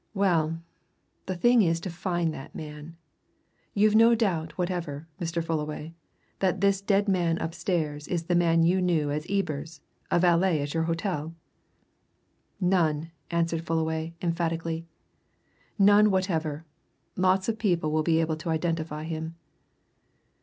[0.15, 0.59] "Well
[1.27, 2.97] the thing is to find that man.
[3.75, 5.43] You've no doubt whatever, Mr.
[5.43, 5.93] Fullaway,
[6.39, 9.79] that this dead man upstairs is the man you knew as Ebers,
[10.09, 11.35] a valet at your hotel?"
[12.59, 14.87] "None!" answered Fullaway emphatically.
[15.77, 16.65] "None whatever.
[17.15, 19.35] Lots of people will be able to identify him."